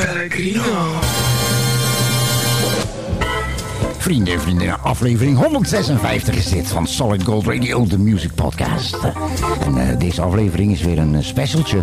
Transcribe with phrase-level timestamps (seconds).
[0.00, 0.62] Pellegrino.
[3.98, 8.98] Vrienden en vrienden, aflevering 156 is dit van Solid Gold Radio, de music podcast.
[9.64, 11.82] En eh, deze aflevering is weer een uh, specialtje.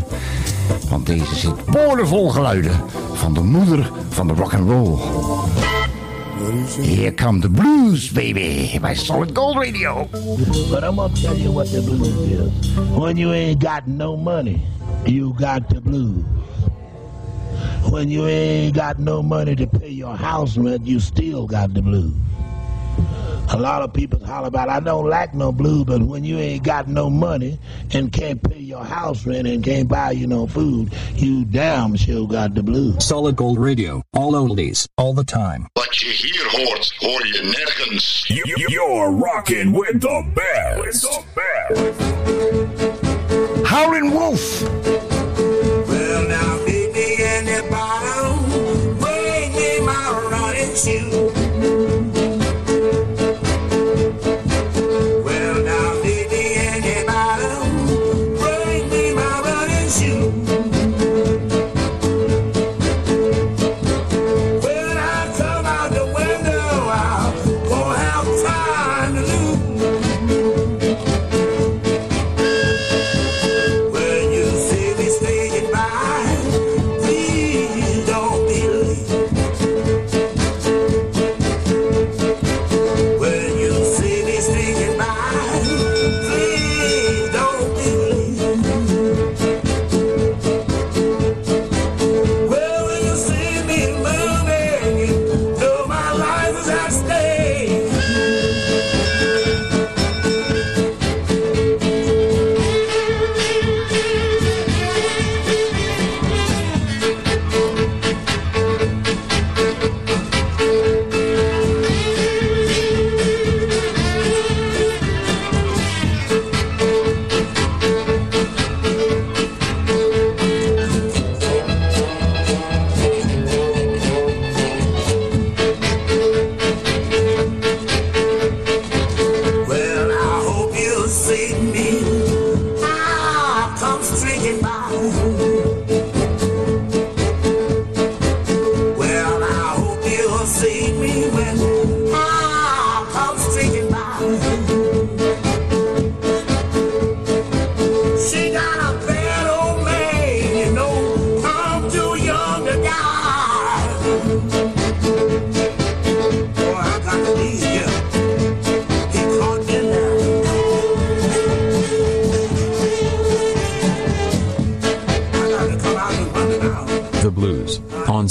[0.90, 2.72] Want deze zit boordevol geluiden
[3.14, 4.98] van de moeder van de rock and roll.
[6.82, 10.08] Here come the blues, baby, bij Solid Gold Radio.
[10.70, 12.74] But I'm gonna tell you what the blues is.
[12.96, 14.62] When you ain't got no money,
[15.06, 16.47] you got the blues.
[17.90, 21.82] When you ain't got no money to pay your house rent, you still got the
[21.82, 22.14] blues.
[23.50, 26.64] A lot of people holler about, I don't like no blues, but when you ain't
[26.64, 27.58] got no money
[27.94, 32.28] and can't pay your house rent and can't buy you no food, you damn sure
[32.28, 33.06] got the blues.
[33.06, 34.04] Solid Gold Radio.
[34.14, 34.86] All oldies.
[34.98, 35.68] All the time.
[35.74, 38.26] Wat je hier hoort, hoor je nergens.
[38.70, 40.82] You're rocking with the best.
[40.82, 42.08] With the best.
[43.64, 44.77] Howlin' Wolf.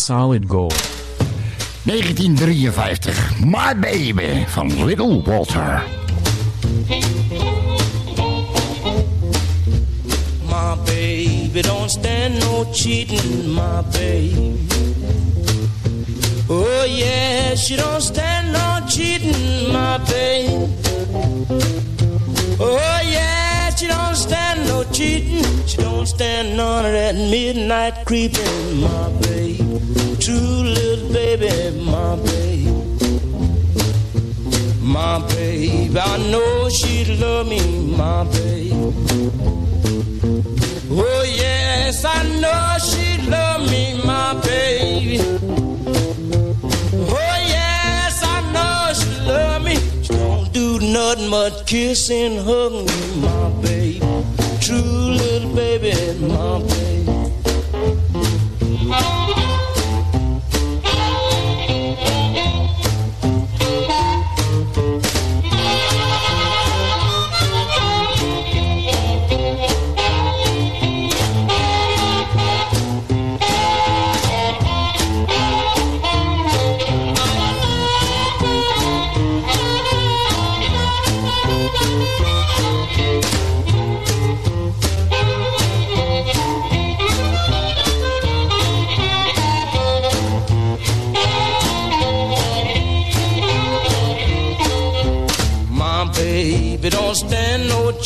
[0.07, 0.73] Solid Gold.
[1.85, 5.83] 1953, My Baby van Little Walter.
[10.49, 14.69] My baby don't stand no cheating, my baby.
[16.49, 20.73] Oh yeah, she don't stand no cheating, my baby.
[22.61, 25.43] Oh yeah, she don't stand no cheating.
[25.67, 29.66] She don't stand none of that midnight creeping, my baby.
[30.19, 32.73] True little baby, my baby.
[34.83, 37.61] My baby, I know she love me,
[37.97, 38.73] my baby.
[40.91, 45.21] Oh yes, I know she love me, my baby.
[47.09, 49.77] Oh yes, I know she love me.
[50.03, 54.01] She don't do nothing but kiss and hug me, my baby.
[54.61, 54.79] True
[55.21, 55.93] little baby,
[56.27, 56.77] my baby.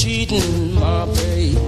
[0.00, 1.58] Cheating, my baby.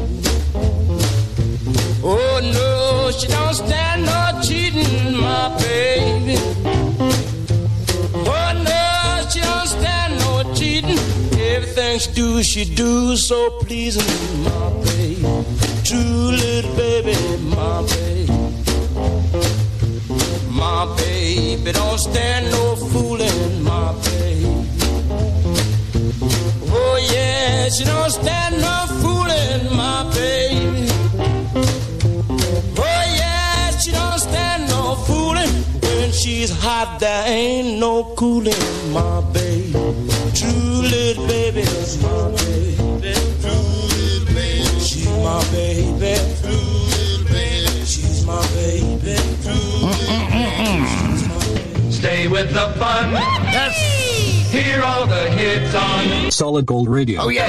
[2.03, 6.37] Oh no, she don't stand no cheating, my baby.
[8.33, 10.99] Oh no, she don't stand no cheating.
[11.39, 15.21] Everything she do, she do so pleasing, my baby.
[15.85, 17.17] True little baby,
[17.55, 18.33] my baby.
[20.49, 24.42] My baby don't stand no fooling, my baby.
[27.73, 30.87] She don't stand no fooling, my baby.
[32.77, 35.49] Oh yeah, she don't stand no fooling.
[35.81, 38.55] When she's hot, there ain't no cooling,
[38.93, 39.73] my baby.
[40.35, 43.15] True little baby, is my baby.
[43.41, 43.65] True
[43.95, 46.15] little baby, she's my baby.
[46.43, 49.17] True little baby, she's my baby.
[51.91, 53.13] Stay with the fun.
[53.13, 53.92] Yes.
[54.73, 57.21] Hear all the hits on Solid Gold Radio.
[57.25, 57.45] Oh yeah.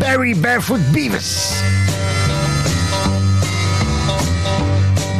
[0.00, 1.62] Barry Barefoot Beavis.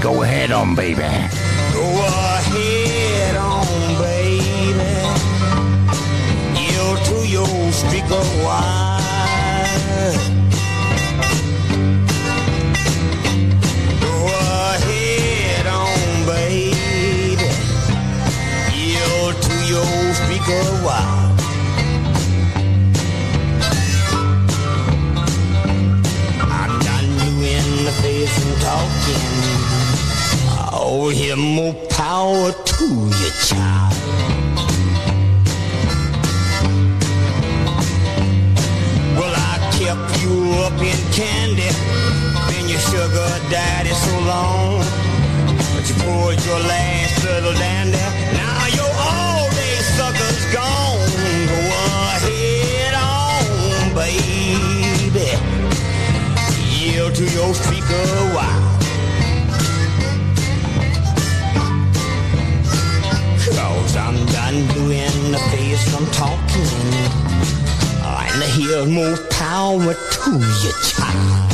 [0.03, 1.03] Go ahead on, baby.
[1.73, 3.67] Go ahead on,
[4.03, 4.82] baby.
[6.61, 8.43] Yield to your streak of
[31.05, 33.93] Oh, here more power to you, child.
[39.19, 41.71] Well, I kept you up in candy,
[42.47, 44.79] been your sugar daddy so long.
[45.75, 47.99] But you poured your last little dandy.
[48.39, 51.11] Now your all day sucker's gone.
[51.51, 51.59] Go
[52.15, 55.35] ahead on, baby.
[56.71, 58.62] Yield to your streak of
[63.97, 67.33] I'm done doing the face I'm talking.
[68.35, 71.52] And here's more power to you, child.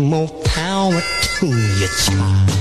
[0.00, 1.00] more power
[1.38, 2.53] to your child.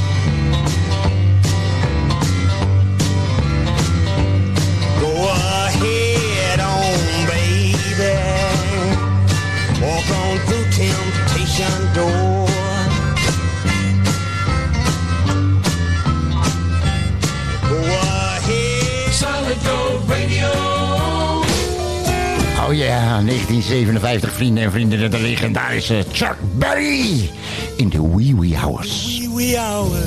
[23.47, 27.29] 1957, vrienden en vrienden, de legendarische Chuck Berry
[27.75, 29.17] in de wee wee hours.
[29.19, 29.99] wee wee hour.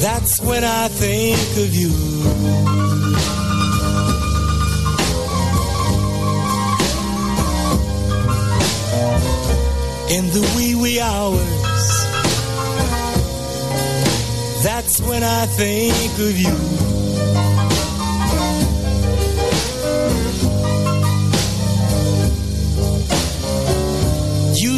[0.00, 1.92] That's when I think of you.
[10.08, 12.02] In the wee wee hours.
[14.62, 16.81] That's when I think of you.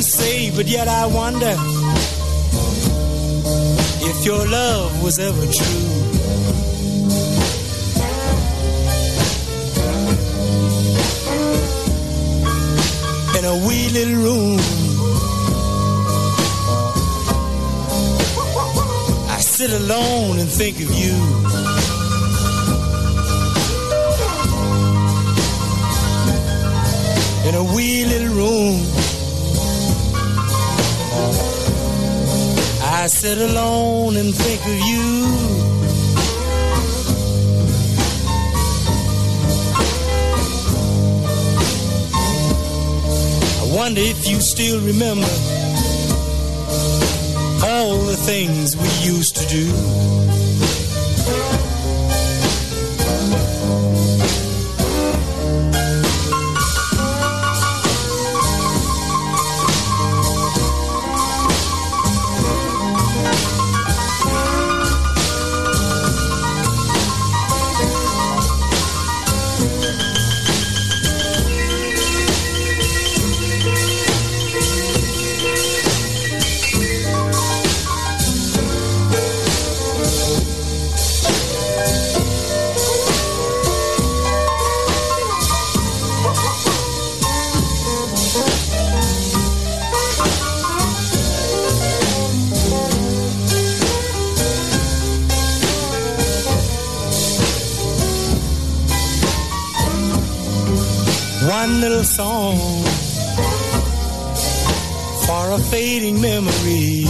[0.04, 1.54] Say, but yet I wonder
[4.10, 5.90] if your love was ever true.
[13.38, 14.58] In a wee little room,
[19.30, 21.14] I sit alone and think of you.
[27.48, 28.93] In a wee little room.
[33.04, 35.04] I sit alone and think of you.
[43.60, 45.28] I wonder if you still remember
[47.66, 50.33] all the things we used to do.
[102.14, 102.56] Song
[105.26, 107.06] for a fading memory.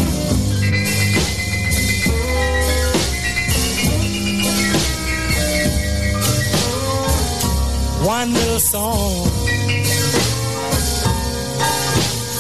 [8.03, 9.27] One little song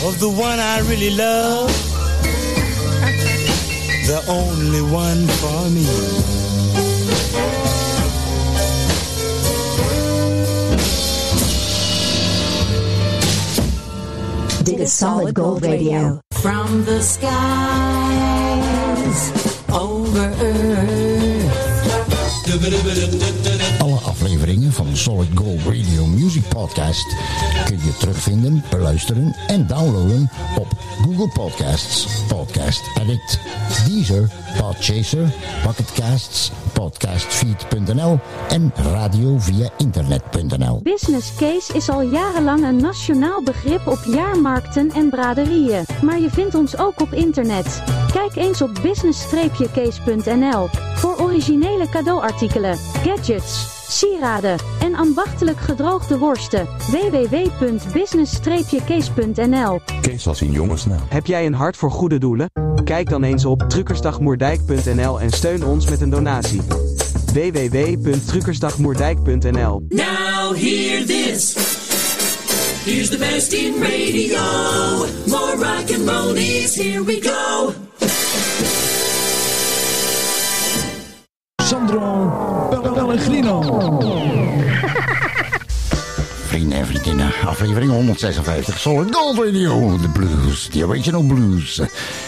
[0.06, 1.85] Of the one I really love,
[4.06, 5.84] the only one for me.
[14.62, 16.20] Dit is Solid Gold Radio.
[16.34, 17.32] From the skies
[19.72, 21.26] over earth.
[25.06, 27.16] Solid Gold Radio Music Podcast
[27.64, 30.66] kun je terugvinden, beluisteren en downloaden op
[31.02, 33.40] Google Podcasts, Podcast Addict,
[33.86, 35.32] Deezer, Podchaser,
[35.62, 40.80] Pocketcasts, podcastfeed.nl en radio via internet.nl.
[40.82, 45.84] Business case is al jarenlang een nationaal begrip op jaarmarkten en braderieën.
[46.02, 47.82] Maar je vindt ons ook op internet.
[48.12, 56.66] Kijk eens op business-case.nl voor originele cadeauartikelen, gadgets, sieraden en ambachtelijk gedroogde worsten.
[56.90, 60.98] www.business-case.nl Kees als een jonge snel.
[61.08, 62.50] Heb jij een hart voor goede doelen?
[62.84, 66.60] Kijk dan eens op truckersdagmoerdijk.nl en steun ons met een donatie.
[67.32, 71.54] www.truckersdagmoerdijk.nl Now hear this.
[72.84, 74.40] Here's the best in radio.
[75.26, 77.72] More rock and rollies, here we go.
[81.62, 82.25] Sandro
[83.16, 83.62] Pellegrino.
[86.46, 91.80] Vrienden en vriendinnen, aflevering 156, Solid Gold de blues, de original blues.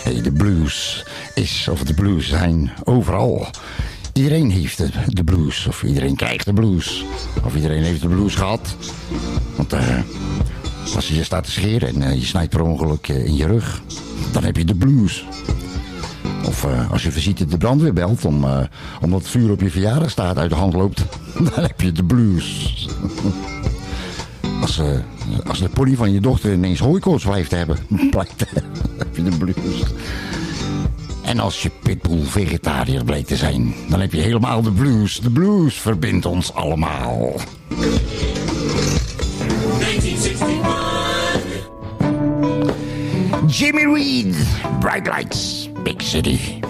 [0.02, 1.04] Hey, de blues
[1.34, 3.46] is, of de blues zijn, overal.
[4.12, 4.78] Iedereen heeft
[5.16, 7.04] de, blues, of iedereen krijgt de blues.
[7.44, 8.76] Of iedereen heeft de blues gehad.
[9.56, 9.98] Want eh,
[10.94, 13.46] als je je staat te scheren en eh, je snijdt per ongeluk eh, in je
[13.46, 13.82] rug,
[14.32, 15.24] dan heb je de blues.
[16.48, 18.58] Of eh, als je visite de brandweer belt om, eh,
[19.00, 21.04] omdat het vuur op je verjaardag staat uit de hand loopt,
[21.54, 22.88] dan heb je de blues.
[24.60, 24.86] Als, eh,
[25.46, 27.78] als de pony van je dochter ineens hooikoorts blijft hebben,
[28.10, 28.44] blijkt,
[28.98, 29.82] heb je de blues.
[31.22, 35.20] En als je pitbull vegetariër blijkt te zijn, dan heb je helemaal de blues.
[35.20, 37.32] De blues verbindt ons allemaal.
[39.78, 40.68] 1961.
[43.48, 44.36] Jimmy Reed,
[44.80, 45.57] Bright Lights,
[46.02, 46.62] City.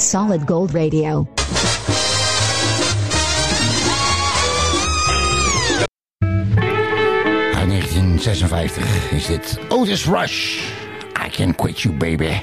[0.00, 1.26] is Solid Gold Radio.
[7.54, 10.62] Uit 1956 is it Otis Rush.
[11.26, 12.42] I can quit you, baby.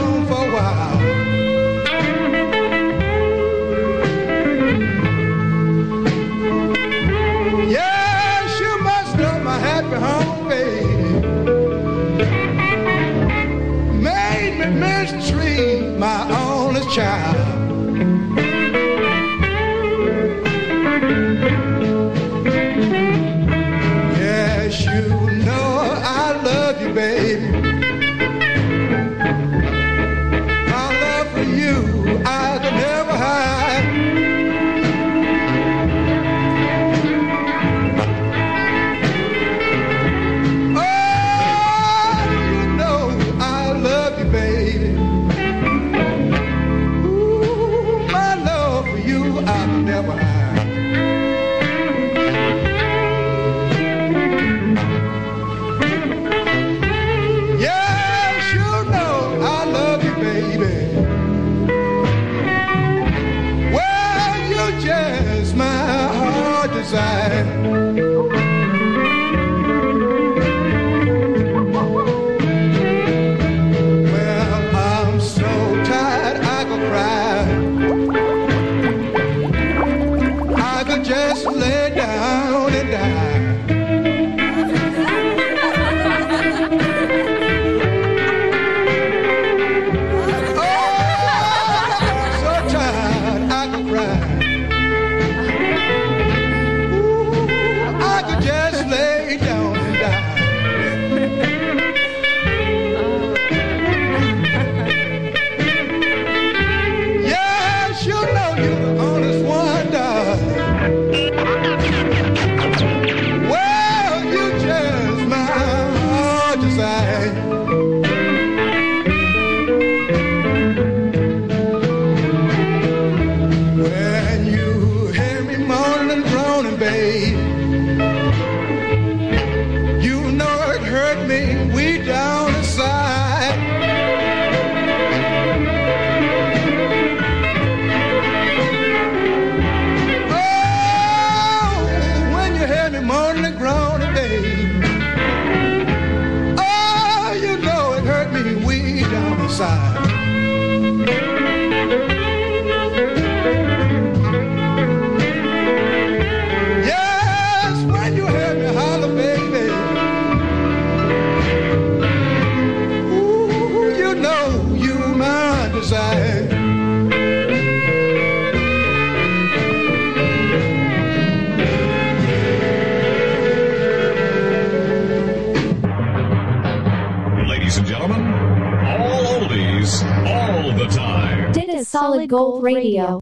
[182.31, 183.20] Gold Radio.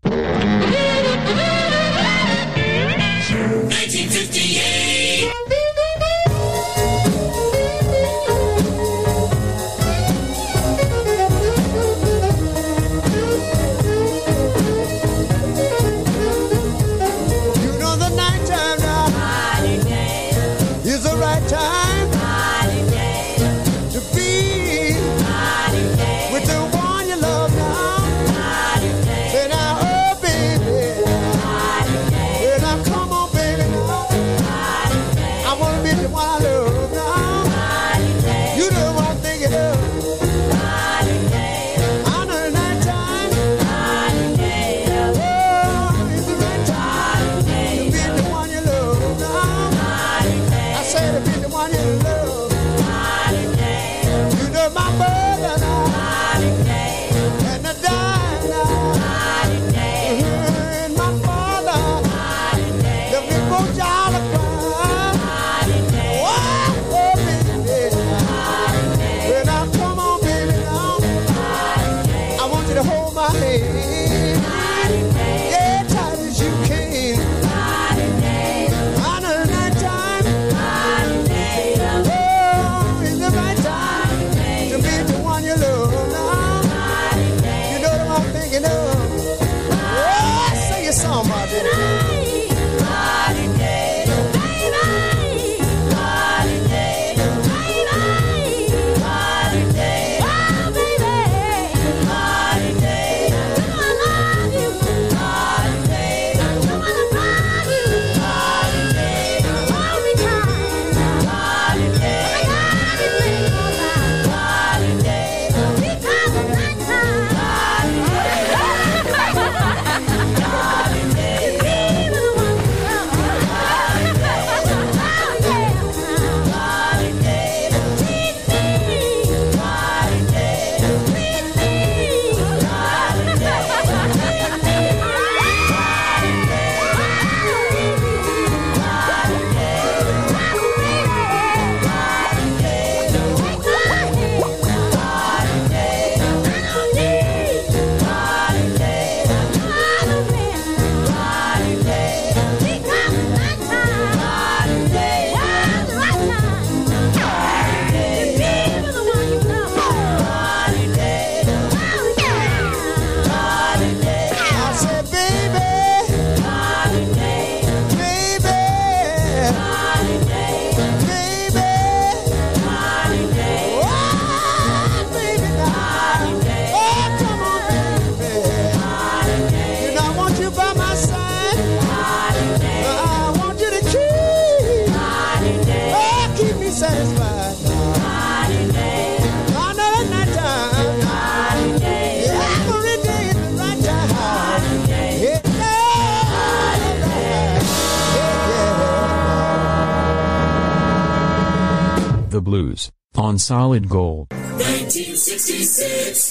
[203.40, 204.28] Solid Gold.
[204.32, 206.29] 1966.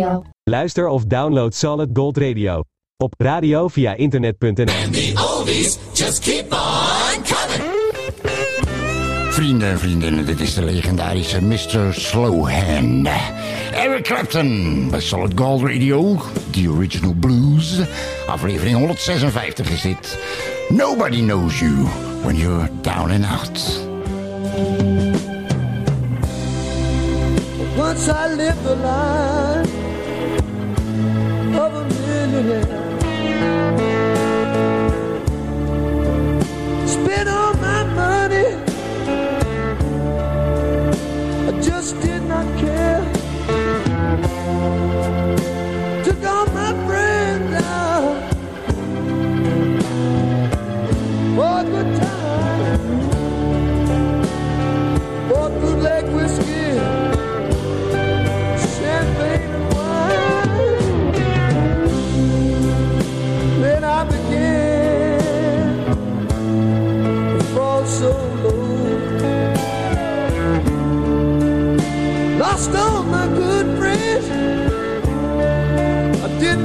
[0.00, 0.24] Radio.
[0.44, 2.64] Luister of download Solid Gold Radio.
[2.96, 4.90] Op radio via internet.nl.
[4.90, 7.68] The oldies just keep on coming.
[9.30, 11.94] Vrienden en vriendinnen, dit is de legendarische Mr.
[11.94, 13.08] Slowhand.
[13.72, 16.16] Eric Clapton bij Solid Gold Radio,
[16.50, 17.80] The Original Blues.
[18.26, 20.18] Aflevering 156 is dit.
[20.68, 21.86] Nobody knows you
[22.22, 23.88] when you're down and out.
[27.76, 29.59] Once I lived life of a millionaire.
[32.40, 32.64] Spent
[37.28, 38.54] all my money.
[41.48, 42.79] I just did not care.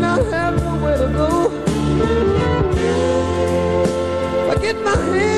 [0.03, 1.51] I have nowhere to go.
[4.51, 5.34] I get my hands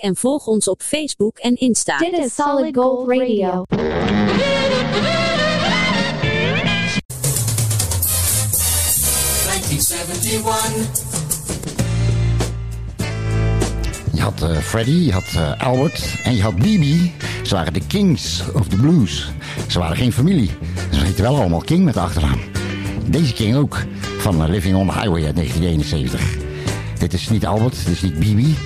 [0.00, 1.98] en volg ons op Facebook en Insta.
[1.98, 3.64] Dit is Solid Gold Radio.
[14.12, 17.12] Je had eh, Freddie, je had eh, Albert en je had Bibi.
[17.42, 19.30] Ze waren de Kings of the Blues.
[19.68, 20.50] Ze waren geen familie.
[20.92, 22.40] Ze heten wel allemaal King met de achternaam.
[23.06, 23.84] Deze King ook,
[24.18, 26.36] van eh, Living on the Highway uit 1971.
[26.98, 28.56] Dit is niet Albert, dit is niet Bibi.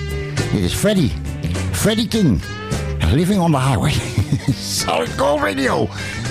[0.53, 1.24] Dit is Freddie.
[1.85, 2.41] Freddie King.
[3.13, 3.91] Living on the Highway.
[4.53, 5.85] Solid Gold Radio.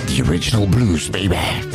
[0.07, 1.74] The original blues, baby.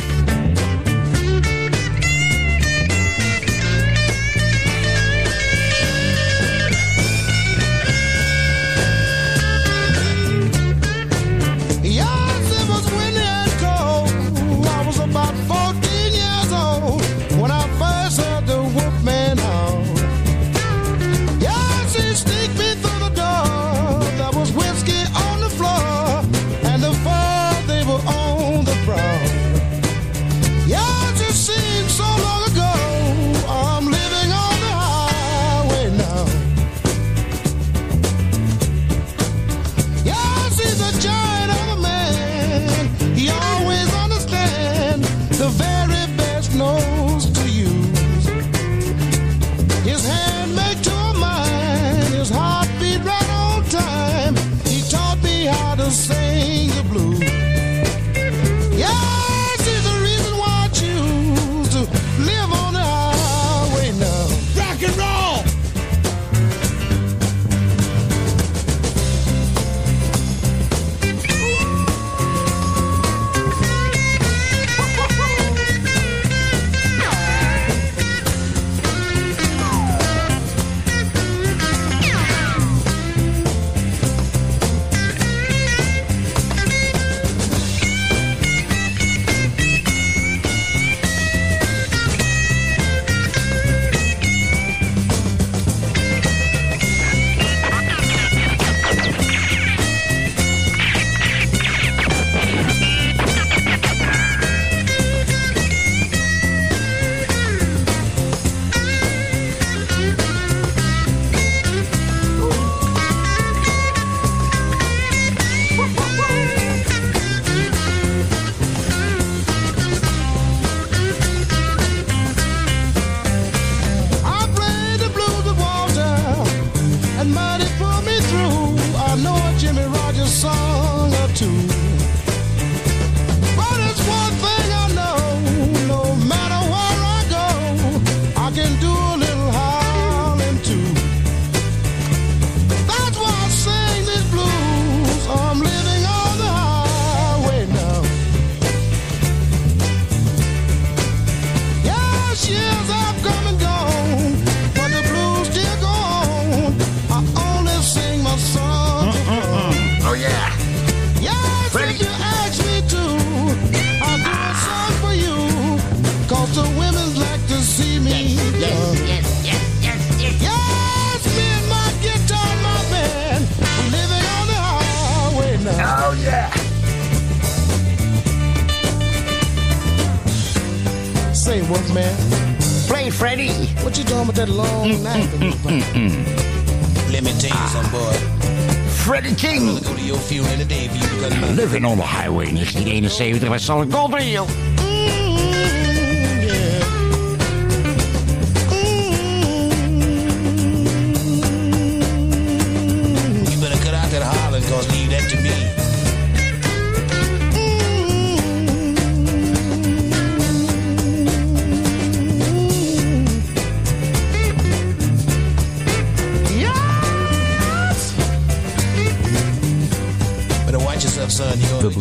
[183.65, 183.83] Freddie.
[183.83, 187.11] What you doing with that long mm, knife in your mm, mm, pocket?
[187.11, 187.69] Let me tell you ah.
[187.73, 188.91] something, boy.
[189.03, 189.69] Freddie King.
[189.69, 192.51] I'd go to your funeral any day for you because my Living on the Highway
[192.51, 194.45] 1971 bij Solid Gold Radio.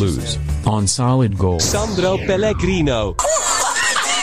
[0.00, 0.38] Blues.
[0.64, 1.62] On Solid Gold.
[1.62, 3.14] Sandro Pellegrino.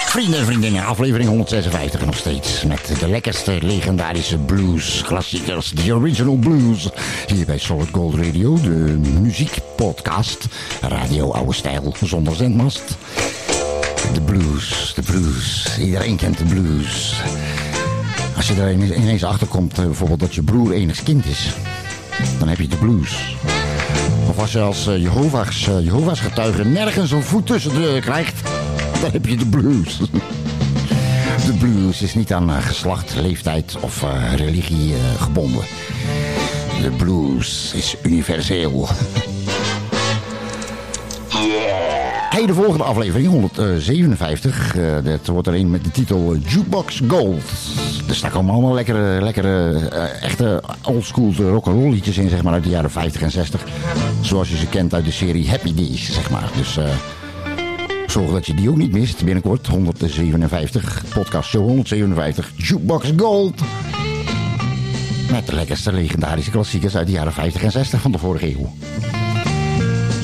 [0.08, 2.64] Vrienden en vriendinnen, aflevering 156 nog steeds.
[2.64, 5.72] Met de lekkerste legendarische blues klassiekers.
[5.76, 6.90] The Original Blues.
[7.28, 8.70] Hier bij Solid Gold Radio, de
[9.22, 10.46] muziekpodcast.
[10.82, 12.84] Radio Oude Stijl, zonder zendmast.
[14.14, 15.78] De blues, de blues.
[15.80, 17.22] Iedereen kent de blues.
[18.36, 21.50] Als je er ineens achter komt, eh, bijvoorbeeld dat je broer enig kind is.
[22.40, 23.37] Dan heb je de blues.
[24.30, 28.50] Of als je als eh, Jehovah's, eh, Jehovah's getuige nergens een voet tussen de krijgt,
[29.02, 29.98] dan heb je de blues.
[31.46, 34.06] De blues is niet aan eh, geslacht, leeftijd of
[34.36, 35.62] religie gebonden.
[36.82, 38.88] De blues is universeel.
[42.38, 44.76] Hey, de volgende aflevering, 157.
[44.76, 47.42] eh, dat wordt er een met de titel Jukebox Gold.
[48.08, 49.88] Er staan allemaal lekkere, lekkere
[50.22, 53.64] echte oldschool rock'n'roll liedjes in, zeg maar, uit de jaren 50 en 60.
[54.22, 56.50] Zoals je ze kent uit de serie Happy Days, zeg maar.
[56.56, 56.86] Dus eh,
[58.08, 59.24] zorg dat je die ook niet mist.
[59.24, 63.62] Binnenkort 157, podcast show 157, Jukebox Gold.
[65.32, 68.74] Met de lekkerste legendarische klassiekers uit de jaren 50 en 60 van de vorige eeuw.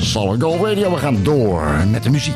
[0.00, 2.34] Solid Gold Radio, we gaan door met de muziek.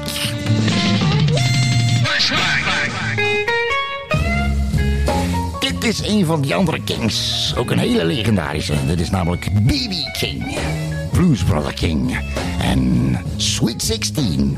[5.61, 7.55] Dit is een van die andere Kings.
[7.57, 8.75] Ook een hele legendarische.
[8.87, 10.19] Dit is namelijk B.B.
[10.19, 10.59] King.
[11.19, 12.13] Blues Brother King.
[12.63, 14.57] and Sweet 16.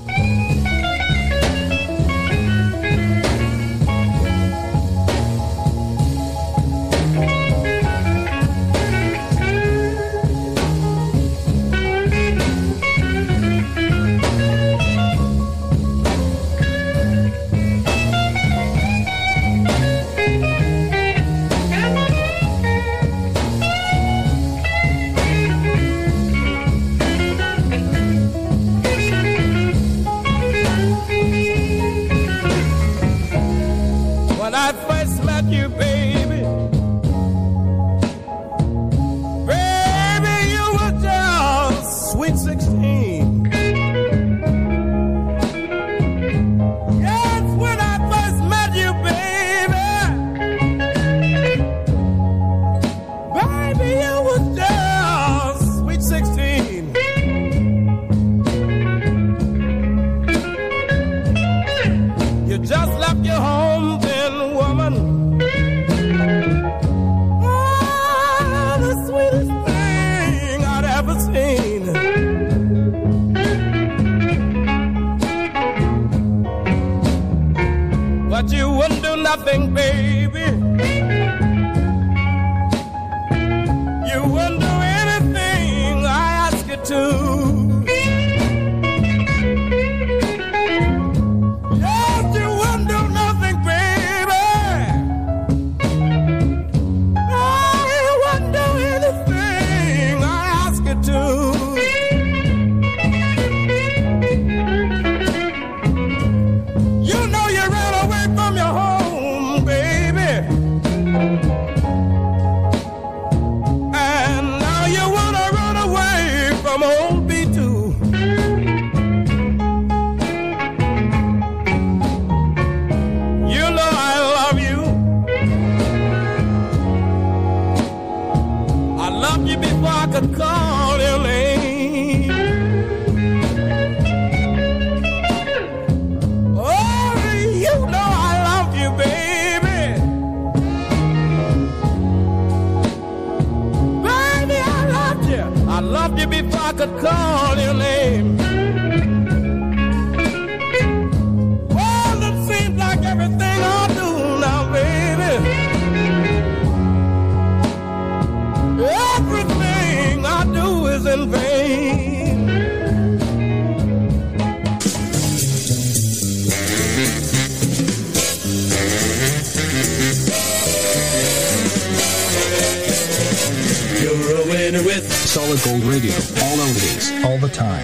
[175.51, 176.13] Solid Gold Radio.
[176.43, 177.13] All oldies.
[177.25, 177.83] All the time.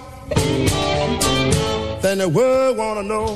[2.02, 3.36] Then the world wanna know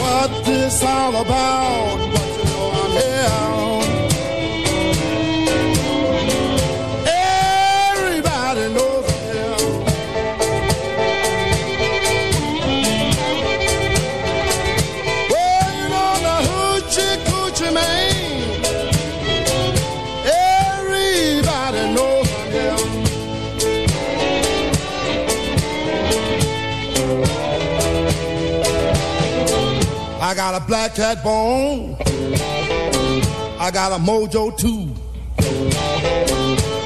[0.00, 1.96] what this all about.
[2.12, 3.67] But you know I'm here.
[30.28, 31.96] I got a black cat bone.
[33.58, 34.94] I got a mojo too.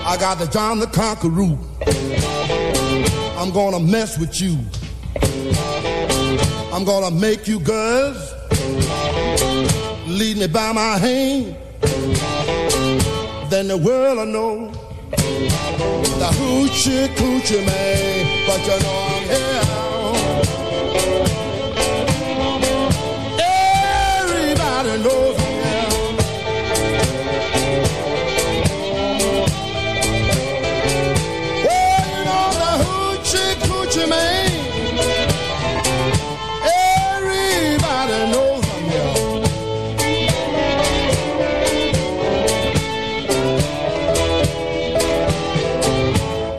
[0.06, 1.58] I got the John the Conqueror.
[3.36, 4.56] I'm gonna mess with you.
[6.72, 8.32] I'm gonna make you girls
[10.06, 11.56] lead me by my hand.
[13.50, 18.46] Then the world will know the hoochie coochie man.
[18.46, 19.61] But you know I'm here.
[24.92, 25.08] The
[32.84, 34.50] hoochie coochie man.
[37.08, 38.62] Everybody knows.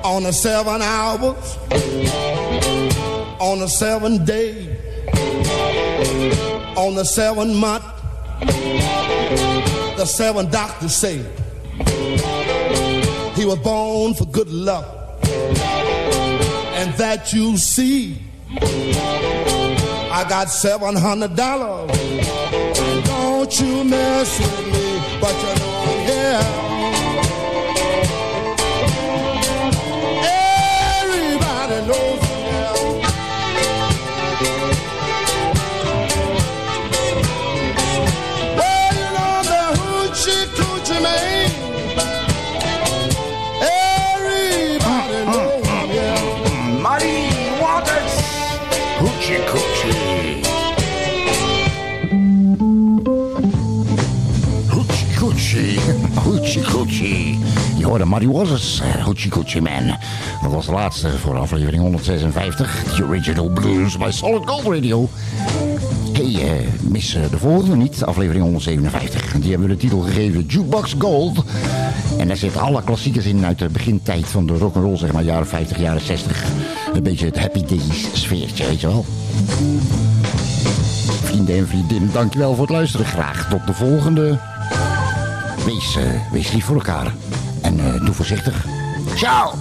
[0.03, 1.57] On the seven hours,
[3.39, 4.79] on the seven day,
[6.75, 7.84] on the seven month,
[10.04, 11.24] the seven doctors say
[13.36, 14.86] he was born for good luck,
[16.76, 18.22] and that you see.
[20.12, 21.89] I got seven hundred dollars.
[23.06, 26.72] Don't you mess with me, but you know I'm
[58.24, 58.82] Muddy Waters.
[58.82, 59.97] eh, Hoochie coochie man.
[60.41, 62.84] Dat was de laatste voor aflevering 156.
[62.95, 65.09] The Original Blues bij Solid Gold Radio.
[66.13, 69.32] Hey, eh, mis eh, de volgende niet, aflevering 157.
[69.32, 71.43] Die hebben we de titel gegeven Jukebox Gold.
[72.17, 75.47] En daar zitten alle klassiekers in uit de begintijd van de rock'n'roll, zeg maar, jaren
[75.47, 76.43] 50, jaren 60.
[76.93, 79.05] Een beetje het Happy Days sfeertje, weet je wel.
[81.24, 83.05] Vrienden en vriendinnen, dankjewel voor het luisteren.
[83.05, 84.39] Graag tot de volgende.
[85.65, 87.13] Wees, eh, wees lief voor elkaar.
[87.78, 88.65] En eh, doe voorzichtig.
[89.15, 89.53] Ciao!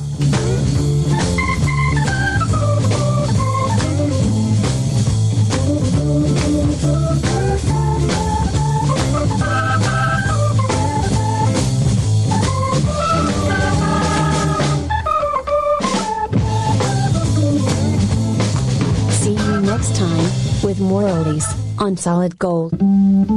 [19.10, 20.28] See you next time
[20.62, 21.46] with more oldies
[21.78, 22.72] on Solid Gold.